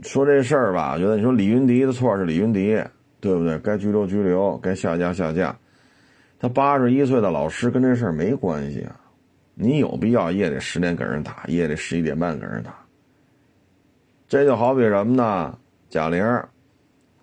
[0.03, 2.83] 说这事儿吧，觉得你说李云迪的错是李云迪，
[3.21, 3.59] 对不对？
[3.59, 5.55] 该拘留拘留，该下架下架。
[6.41, 8.99] 他八十一岁的老师跟这事儿没关系啊。
[9.55, 12.75] 你有必要夜里十点给人打，夜里十一点半给人打？
[14.27, 15.59] 这就好比什么呢？
[15.91, 16.25] 贾玲。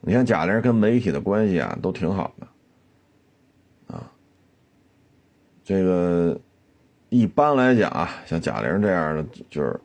[0.07, 2.47] 你看贾玲跟媒体的关系啊，都挺好的，
[3.95, 4.11] 啊，
[5.63, 6.39] 这个
[7.09, 9.79] 一般来讲啊，像贾玲这样的，就是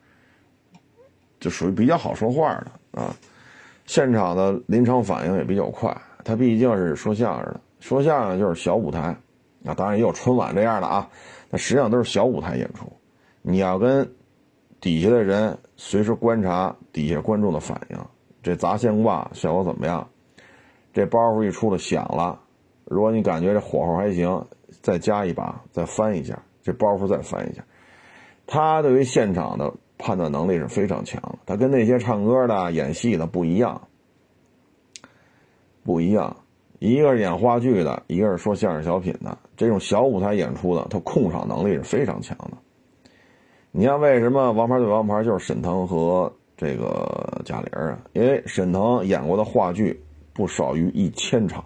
[1.40, 3.16] 就属于比较好说话的啊，
[3.86, 5.96] 现场的临场反应也比较快。
[6.22, 9.16] 他毕竟是说相声的，说相声就是小舞台，
[9.64, 11.08] 啊，当然也有春晚这样的啊，
[11.48, 12.92] 那实际上都是小舞台演出。
[13.40, 14.06] 你要跟
[14.82, 17.98] 底下的人随时观察底下观众的反应。
[18.42, 20.08] 这砸线挂效果怎么样？
[20.92, 22.40] 这包袱一出来响了，
[22.84, 24.44] 如果你感觉这火候还行，
[24.82, 27.64] 再加一把，再翻一下，这包袱再翻一下。
[28.46, 33.80] 他对于现场的判断能力是非常强的，他跟那些唱歌的、演戏的不一样，
[35.84, 36.36] 不一样。
[36.80, 42.52] 一个是演话剧的，一个是说相声小品的，这种小舞台演出的，他控场能力是非常强的。
[43.70, 46.32] 你像，为什么《王牌对王牌》就是沈腾和？
[46.60, 49.98] 这个贾玲啊，因为沈腾演过的话剧
[50.34, 51.64] 不少于一千场，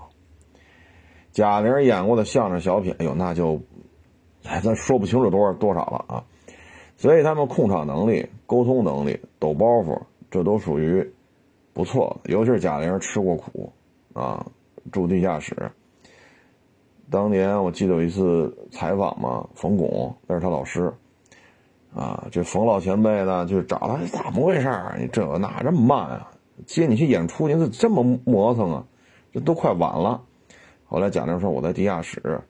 [1.33, 3.61] 贾玲演过的相声小品，哎呦，那就，
[4.45, 6.25] 哎，咱说不清楚多少多少了啊。
[6.97, 11.05] 所以他们控场能力、沟通能力、抖包袱，这都属于
[11.73, 12.21] 不错。
[12.27, 13.73] 尤其是贾玲吃过苦
[14.13, 14.47] 啊，
[14.93, 15.57] 住地下室。
[17.11, 20.95] 当年我记得有一次采访嘛，冯巩那是他老师
[21.95, 24.97] 啊，这冯老前辈呢就找他怎么回事儿？
[24.99, 26.31] 你这个那这么慢啊？
[26.67, 28.85] 接你去演出，你怎么这么磨蹭啊？
[29.33, 30.21] 这都快晚了。
[30.87, 32.41] 后来贾玲说我在地下室，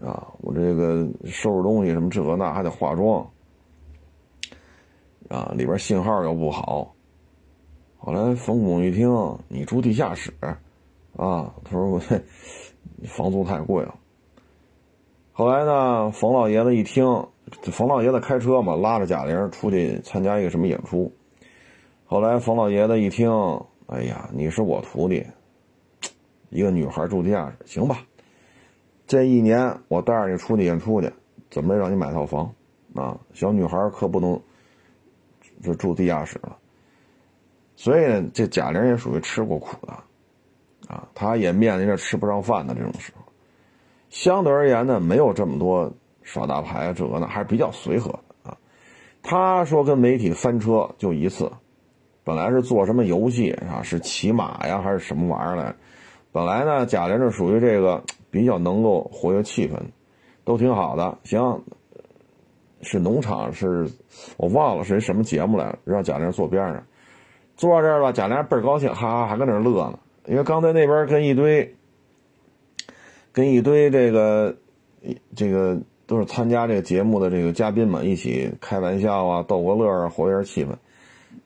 [0.00, 3.26] 啊，我这个收拾东西什么这个那还得化妆，
[5.28, 6.94] 啊，里边信号又不好。
[7.98, 10.32] 后来冯巩一听你住地下室，
[11.16, 12.20] 啊，他说我这
[13.08, 13.94] 房租太贵了。
[15.32, 17.04] 后来呢，冯老爷子一听，
[17.62, 21.12] 冯老爷子开车嘛，拉着贾玲出去参加一个什么演出。
[22.04, 23.30] 后来冯老爷子一听，
[23.86, 25.26] 哎呀，你是我徒弟，
[26.50, 27.98] 一个女孩住地下室，行吧？
[29.06, 31.10] 这一年我带着你出去演出去，
[31.50, 32.52] 怎么也让你买套房
[32.94, 33.18] 啊？
[33.32, 34.40] 小女孩可不能
[35.62, 36.56] 就住地下室了。
[37.76, 39.92] 所以呢，这贾玲也属于吃过苦的，
[40.86, 43.24] 啊，她也面临着吃不上饭的这种时候。
[44.10, 45.92] 相对而言呢，没有这么多
[46.24, 48.10] 耍大牌啊，这个呢还是比较随和
[48.42, 48.56] 啊。
[49.22, 51.48] 他说跟媒体翻车就一次，
[52.24, 55.72] 本来是做什么游戏啊，是骑马呀还是什么玩意儿来？
[56.32, 59.74] 本来呢，贾玲是属于这个比较能够活跃气氛，
[60.44, 61.16] 都挺好的。
[61.22, 61.62] 行，
[62.82, 63.88] 是农场是，
[64.36, 66.82] 我忘了是什么节目来，让贾玲坐边上，
[67.56, 71.76] 坐这儿吧，贾玲倍儿高兴，哈哈还跟那乐呢，因为刚才那边跟一堆。
[73.32, 74.54] 跟一堆这个，
[75.34, 80.70] 这个都是参加这个节目的这个嘉宾们一起开玩笑啊，逗个乐啊，活跃气氛。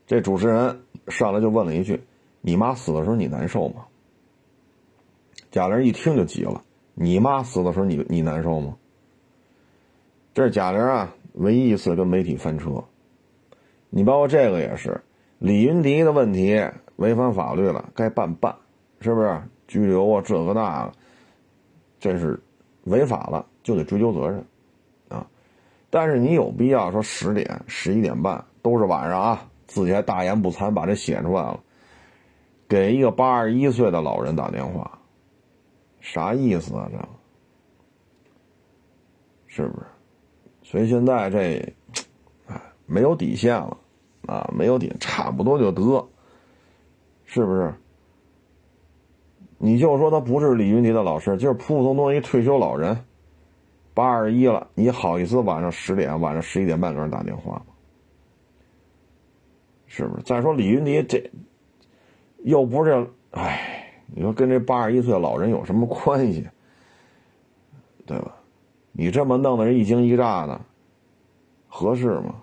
[0.07, 2.01] 这主持人上来就问了一句
[2.41, 3.87] ：“你妈死的时候你难受吗？”
[5.51, 6.63] 贾玲一听就急了
[6.95, 8.77] ：“你妈死的时候你你难受吗？”
[10.35, 12.85] 这是贾玲啊，唯一一次跟媒体翻车。
[13.91, 15.01] 你包括这个也是，
[15.39, 16.63] 李云迪的问题
[16.97, 18.55] 违反法律了，该办办，
[19.01, 19.41] 是不是？
[19.67, 20.93] 拘留啊，这个那个。
[22.01, 22.41] 这是
[22.85, 24.43] 违法了，就得追究责任，
[25.11, 25.27] 啊！
[25.91, 31.61] 但是你有必要说十点、十一点半都是晚上啊，自己还大言不惭把这写出来了，
[32.67, 34.99] 给一个八十一岁的老人打电话，
[36.01, 36.89] 啥意思啊？
[36.91, 36.99] 这
[39.49, 39.87] 是不是？
[40.63, 41.75] 所以现在这，
[42.47, 43.77] 哎，没有底线了，
[44.25, 46.09] 啊，没有底，差不多就得，
[47.27, 47.75] 是不是？
[49.59, 52.97] 你就说他不是李云迪的老师，就是普普通通一退休老人，
[53.99, 57.67] 八十一了，你好意思晚上十点、晚上十一点半给人打电话吗？
[59.89, 60.23] 是不是？
[60.23, 61.29] 再说李云迪这
[62.45, 66.49] 又不是，哎，你说跟这八十一岁老人有什么关系？
[68.07, 68.37] 对吧？
[68.93, 70.61] 你这么弄的人一惊一乍的，
[71.67, 72.37] 合适吗？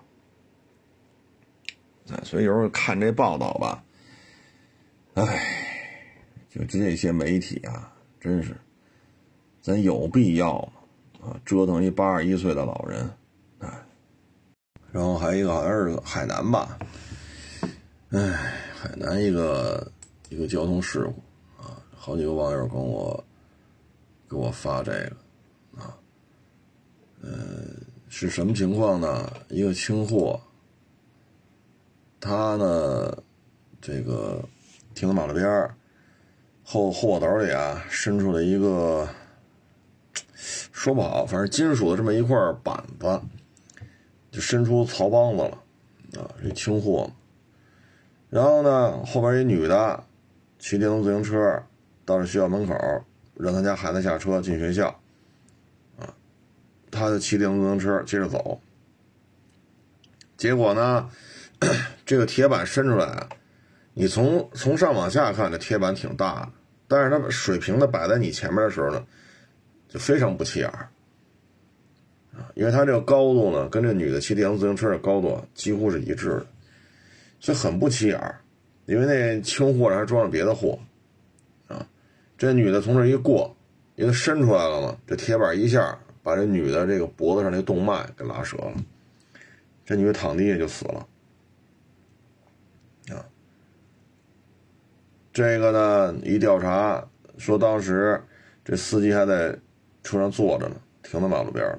[2.10, 3.82] 哎所以有时候看这报道吧，
[5.14, 5.24] 哎。
[6.50, 8.54] 就这些媒体啊，真是，
[9.62, 10.75] 咱有必要吗？
[11.26, 13.10] 啊，折腾一八十一岁的老人，
[13.58, 13.68] 哎，
[14.92, 16.78] 然后还有一个好像是海南吧，
[18.10, 18.20] 哎，
[18.74, 19.90] 海南一个
[20.28, 23.24] 一个交通事故啊，好几个网友跟我
[24.30, 25.98] 给我发这个啊，
[27.22, 27.30] 呃，
[28.08, 29.28] 是什么情况呢？
[29.48, 30.40] 一个清货，
[32.20, 33.16] 他呢，
[33.80, 34.40] 这个
[34.94, 35.44] 停在马路边。
[36.68, 39.08] 后后货斗里啊，伸出了一个
[40.86, 43.20] 说不好，反正金属的这么一块板子，
[44.30, 45.58] 就伸出槽帮子了
[46.22, 47.10] 啊，这清货。
[48.30, 50.04] 然后呢，后边一女的
[50.60, 51.60] 骑电动自行车
[52.04, 54.86] 到了学校门口，让他家孩子下车进学校
[55.98, 56.14] 啊，
[56.88, 58.60] 他就骑电动自行车接着走。
[60.36, 61.10] 结果呢，
[62.04, 63.26] 这个铁板伸出来。
[63.94, 66.52] 你从从上往下看，这铁板挺大的，
[66.86, 69.04] 但是它水平的摆在你前面的时候呢，
[69.98, 70.88] 非常不起眼儿
[72.34, 76.46] 啊，因为它这个高度呢，跟这女的骑电动自行车的高度几乎是一致的，
[77.40, 78.40] 所以很不起眼儿。
[78.86, 80.78] 因为那轻货上还装着别的货
[81.66, 81.86] 啊，
[82.38, 83.56] 这女的从这一过，
[83.96, 88.74] 因为伸出来了嘛，这铁板一下把这女的这个脖子上那动脉给拉折了，
[89.84, 91.06] 这女的躺地下就死了。
[95.32, 97.06] 这个呢，一调查
[97.36, 98.18] 说，当时
[98.64, 99.54] 这司机还在
[100.06, 101.78] 车上坐着呢，停在马路边了。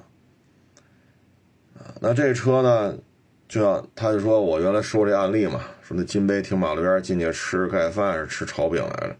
[1.78, 2.94] 啊，那这车呢，
[3.48, 9.16] 就像他就说我原来说这案例嘛，说那金杯停马路边进去吃盖饭是吃炒饼来了，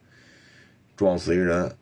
[0.95, 1.73] 撞死一人，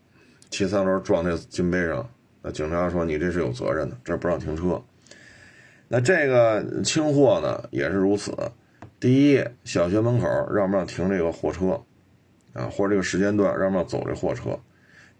[0.51, 2.09] 骑三轮撞那金杯上，
[2.43, 4.81] 那警察说你这是有责任的，这不让停车。
[5.89, 8.33] 那这个清货呢也是如此，
[9.01, 11.83] 第一，小学门口让不让停这个货车？
[12.53, 14.59] 啊，或者这个时间段让不让走这货车，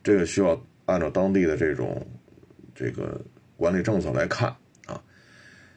[0.03, 2.05] 这个需要按照当地的这种
[2.75, 3.21] 这个
[3.57, 4.49] 管理政策来看
[4.87, 5.03] 啊。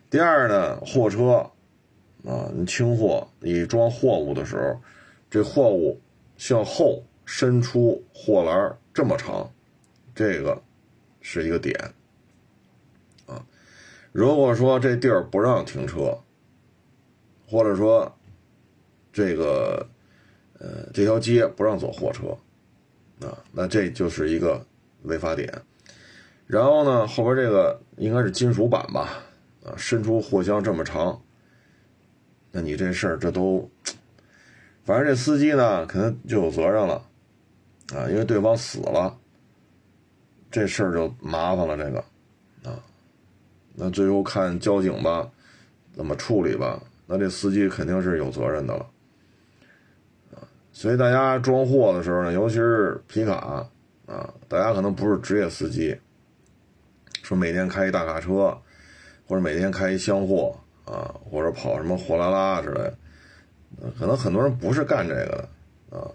[0.10, 1.52] 第二呢，货车
[2.24, 4.82] 啊，你清货，你装货物的时候，
[5.30, 6.00] 这货物
[6.38, 9.52] 向后伸出货栏这么长，
[10.16, 10.62] 这个
[11.22, 11.76] 是一个点
[13.26, 13.46] 啊。
[14.12, 16.18] 如果说这地儿不让停车，
[17.48, 18.12] 或者说
[19.14, 19.88] 这个
[20.60, 22.38] 呃这条街不让走货车
[23.26, 24.66] 啊，那这就是一个
[25.04, 25.62] 违法点。
[26.48, 29.20] 然后呢，后边这个应该是金属板吧？
[29.64, 31.22] 啊，伸出货箱这么长，
[32.52, 33.70] 那你这事儿这都，
[34.84, 37.06] 反正这司机呢，肯定就有责任了，
[37.94, 39.16] 啊，因为对方死了，
[40.50, 41.78] 这事儿就麻烦了。
[41.78, 42.00] 这个，
[42.70, 42.82] 啊，
[43.76, 45.30] 那最后看交警吧，
[45.94, 46.82] 怎么处理吧？
[47.06, 48.86] 那这司机肯定是有责任的了，
[50.34, 50.42] 啊，
[50.72, 53.70] 所以大家装货的时候呢，尤其是皮卡，
[54.10, 55.96] 啊，大家可能不是职业司机。
[57.22, 58.58] 说每天开一大卡车，
[59.28, 65.26] 或者每天开一箱货啊，或者跑什么货拉拉之类的，可能很多人不是干这个
[65.92, 66.10] 的啊，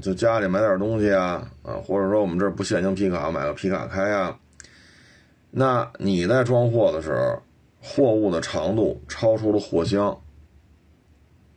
[0.00, 4.38] 就家里买点东西啊啊，或者说我们这儿不限行皮卡，买个皮卡开啊。
[5.50, 7.42] 那你在装货的时候，
[7.82, 10.16] 货物的长度超出了货箱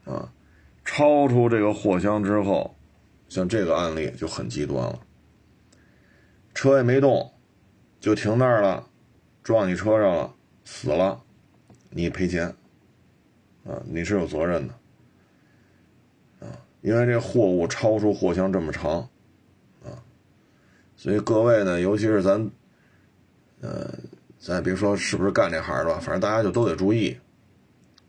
[0.05, 0.31] 啊，
[0.83, 2.73] 超出这个货箱之后，
[3.29, 4.99] 像这个案例就很极端了，
[6.61, 7.33] 车也没动。
[7.99, 8.87] 就停那儿了，
[9.43, 10.33] 撞你车上了，
[10.63, 11.19] 死了，
[11.91, 12.47] 你赔钱，
[13.63, 14.73] 啊，你是有责任的，
[16.39, 16.49] 啊，
[16.81, 19.07] 因为这货物超出货箱这么长，
[19.83, 20.01] 啊，
[20.95, 22.49] 所以各位呢，尤其是咱，
[23.61, 23.91] 呃，
[24.39, 27.15] 咱也别说是不是干这行的吧，反正大家就都得注意，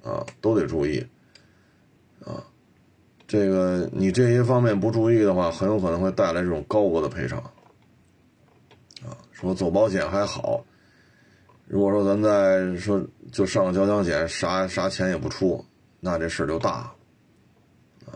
[0.02, 1.06] 啊，都得注意，
[2.24, 2.42] 啊，
[3.26, 7.42] 这个你这些方面不注意的话，很有可能会带来这种高额的赔偿。
[9.42, 10.64] 说走保险还好，
[11.66, 15.64] 如果说咱再说就上个交强险，啥啥钱也不出，
[15.98, 16.70] 那这事儿就大
[18.06, 18.14] 了，啊，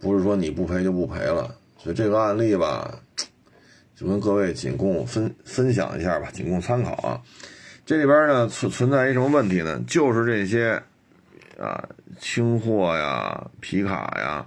[0.00, 1.54] 不是说你不赔就不赔了。
[1.78, 3.00] 所以这个案例吧，
[3.94, 7.22] 就跟各位仅供分分享一下吧，仅供参考啊。
[7.86, 9.80] 这里边呢存存在一什么问题呢？
[9.86, 10.82] 就是这些
[11.60, 14.44] 啊清货呀、皮卡呀，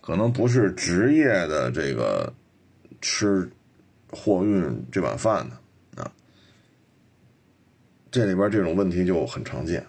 [0.00, 2.32] 可能不是职业的这个
[3.00, 3.48] 吃。
[4.12, 5.58] 货运这碗饭呢，
[6.02, 6.12] 啊，
[8.10, 9.84] 这里边这种问题就很常见，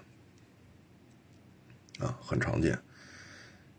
[1.99, 2.79] 啊，很常见，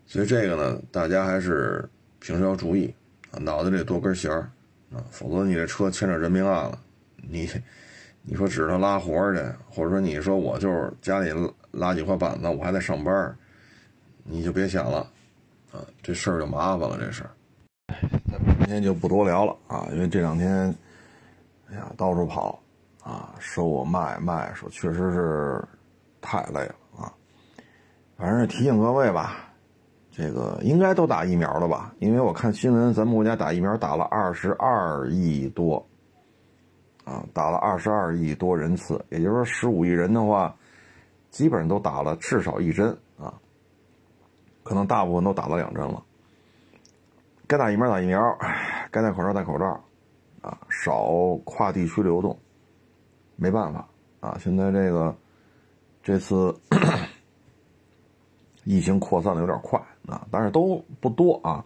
[0.05, 1.89] 所以这个呢，大家还是
[2.19, 2.93] 平时要注意
[3.31, 4.51] 啊，脑袋里多根弦儿
[4.93, 6.79] 啊，否则你这车牵扯人命案了，
[7.17, 7.49] 你，
[8.21, 11.31] 你说指着拉活去，或者说你说我就是家里
[11.71, 13.35] 拉几块板子，我还在上班，
[14.23, 14.99] 你就别想了，
[15.71, 17.31] 啊，这事儿就麻烦了，这事儿。
[18.65, 20.75] 今天就不多聊了啊，因为这两天，
[21.69, 22.59] 哎呀，到处跑
[23.03, 25.63] 啊，收我卖卖，说确实是
[26.19, 27.13] 太累了啊。
[28.17, 29.53] 反正提醒各位吧，
[30.11, 31.93] 这个应该都打疫苗了吧？
[31.99, 35.85] 因为我看新闻，咱们国家打疫苗打了二十二亿多
[37.03, 40.55] 啊，打了二十二亿多人次，也就是说十五亿人的话，
[41.29, 43.31] 基本上都打了至少一针啊，
[44.63, 46.03] 可能大部分都打了两针了。
[47.47, 48.37] 该打疫苗打疫苗，
[48.91, 49.65] 该戴口罩戴口罩，
[50.41, 52.37] 啊，少跨地区流动，
[53.35, 53.87] 没办法
[54.19, 54.37] 啊。
[54.39, 55.15] 现在这个
[56.01, 56.53] 这次
[58.65, 61.63] 疫情扩散的有点快啊，但是都不多啊，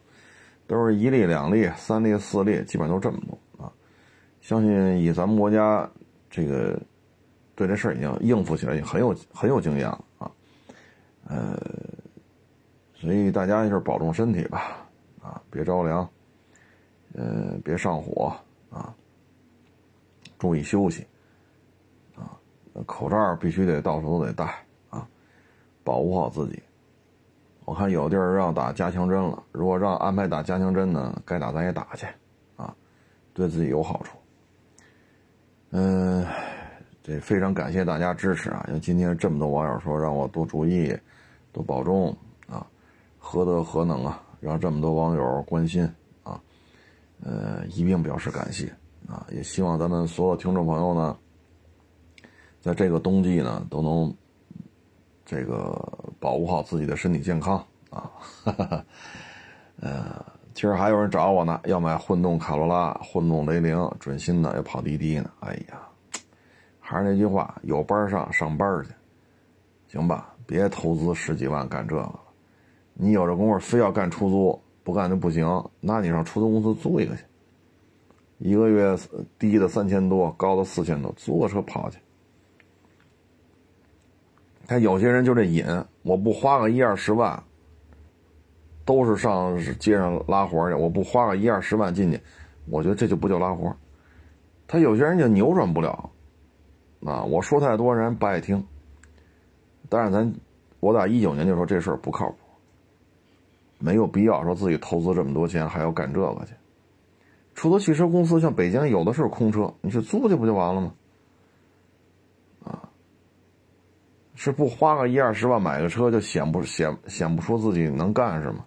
[0.67, 3.71] 都是一例、两例、三例、四例，基本上都这么多啊。
[4.41, 5.89] 相信以咱们国家
[6.30, 6.77] 这个
[7.55, 10.32] 对这事儿已经应付起来，也很有很有经验了啊。
[11.25, 11.57] 呃，
[12.95, 14.86] 所以大家就是保重身体吧。
[15.51, 16.09] 别着凉，
[17.13, 18.33] 呃，别上火
[18.69, 18.93] 啊，
[20.37, 21.05] 注意休息
[22.15, 22.37] 啊，
[22.85, 24.45] 口罩必须得到处都得戴
[24.89, 25.07] 啊，
[25.83, 26.61] 保护好自己。
[27.65, 32.07] 我看有地儿让打加强针了，如果让安排打加强针呢，该打咱也打去
[32.55, 32.75] 啊，
[33.33, 34.17] 对自己有好处。
[35.71, 36.25] 嗯，
[37.03, 40.95] 这非常感谢大家支持啊，因为今天这么多网友说让我多注意，
[41.51, 42.15] 多保重
[42.47, 42.65] 啊，
[43.19, 44.23] 何德何能啊！
[44.39, 45.83] 让这么多网友关心
[46.23, 46.41] 啊，
[47.21, 48.73] 呃，一并表示感谢
[49.07, 49.25] 啊！
[49.31, 51.17] 也希望咱们所有听众朋友呢，
[52.61, 54.13] 在这个冬季呢，都能
[55.25, 55.77] 这个
[56.19, 57.57] 保护好自己的身体健康
[57.89, 58.09] 啊！
[58.43, 58.85] 哈哈，
[59.81, 65.29] 呃，其实还有人找我呢，要买混动卡罗拉、混动雷凌，准新的，要跑滴滴呢。
[65.41, 65.81] 哎呀，
[66.79, 68.91] 还是那句话，有班上上班去，
[69.89, 70.33] 行吧？
[70.45, 72.19] 别投资十几万干这个。
[73.01, 75.47] 你有这功夫，非要干出租，不干就不行。
[75.79, 77.23] 那你上出租公司租一个去，
[78.39, 78.93] 一个月
[79.39, 81.97] 低的三千多，高的四千多，租个车跑去。
[84.67, 85.65] 他有些人就这瘾，
[86.01, 87.41] 我不花个一二十万，
[88.83, 92.19] 都是上街上拉活去，我不花个一二十万进去，
[92.69, 93.73] 我觉得这就不叫拉活。
[94.67, 96.09] 他有些人就扭转不了，
[97.05, 98.61] 啊，我说太多人不爱听，
[99.87, 100.33] 但是咱
[100.81, 102.37] 我打一九年就说这事儿不靠谱，
[103.80, 106.53] 没有必要说自己投资这么多钱还要干这个去。
[107.55, 110.93] 出租汽车公司像北京有的是空车，你去租去不就完了吗？
[112.63, 112.89] 啊，
[114.36, 118.63] 是不花个一二十万买个车就显不显显不出自己能干是吗？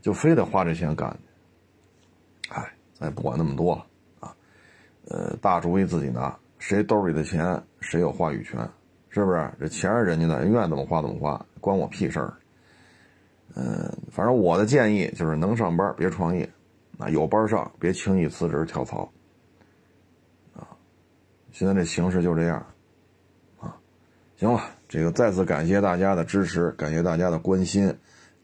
[0.00, 1.08] 就非得花这钱干？
[2.48, 3.86] 哎，咱也不管那么多了
[4.20, 4.34] 啊。
[5.08, 8.58] 呃，大主意自己拿，谁兜里的钱谁有话语权，
[9.10, 9.52] 是不是？
[9.60, 12.34] 这钱是人家的，人愿意怎么花怎么花，关我屁事儿。
[13.54, 16.48] 嗯，反正我的建议就是能上班别创业，
[16.98, 19.10] 啊，有班上别轻易辞职跳槽。
[20.54, 20.68] 啊，
[21.50, 22.64] 现在这形势就这样。
[23.58, 23.76] 啊，
[24.36, 27.94] 行了，这个再次感谢大家的支持，感谢大家的关心，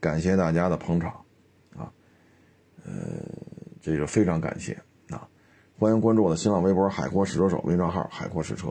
[0.00, 1.10] 感谢大家的捧场，
[1.76, 1.92] 啊，
[2.84, 2.92] 呃，
[3.80, 4.72] 这个非常感谢。
[5.10, 5.28] 啊
[5.78, 8.68] 欢迎关注我的新浪微博“海阔试车手”微账号“海阔试车”。